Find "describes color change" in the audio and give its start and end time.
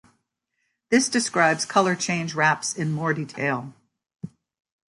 1.09-2.33